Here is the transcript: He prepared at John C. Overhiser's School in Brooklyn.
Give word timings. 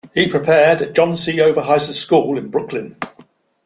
He 0.15 0.27
prepared 0.27 0.81
at 0.81 0.95
John 0.95 1.15
C. 1.15 1.33
Overhiser's 1.33 1.99
School 1.99 2.35
in 2.35 2.49
Brooklyn. 2.49 2.95